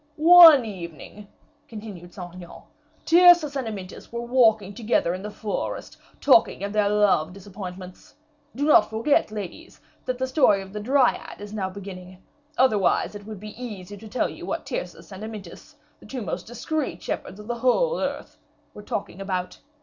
"One 0.15 0.65
evening," 0.65 1.27
continued 1.67 2.11
Saint 2.11 2.33
Aignan, 2.33 2.63
"Tyrcis 3.05 3.55
and 3.55 3.67
Amyntas 3.67 4.11
were 4.11 4.23
walking 4.23 4.73
together 4.73 5.13
in 5.13 5.21
the 5.21 5.29
forest, 5.29 5.97
talking 6.19 6.63
of 6.63 6.73
their 6.73 6.89
love 6.89 7.33
disappointments. 7.33 8.15
Do 8.55 8.65
not 8.65 8.89
forget, 8.89 9.29
ladies, 9.29 9.79
that 10.05 10.17
the 10.17 10.25
story 10.25 10.63
of 10.63 10.73
the 10.73 10.79
Dryad 10.79 11.39
is 11.39 11.53
now 11.53 11.69
beginning, 11.69 12.17
otherwise 12.57 13.13
it 13.13 13.27
would 13.27 13.39
be 13.39 13.53
easy 13.63 13.95
to 13.95 14.07
tell 14.07 14.27
you 14.27 14.43
what 14.43 14.65
Tyrcis 14.65 15.11
and 15.11 15.23
Amyntas, 15.23 15.75
the 15.99 16.07
two 16.07 16.23
most 16.23 16.47
discreet 16.47 17.03
shepherds 17.03 17.39
of 17.39 17.45
the 17.45 17.59
whole 17.59 17.99
earth, 18.01 18.39
were 18.73 18.81
talking 18.81 19.21
about. 19.21 19.59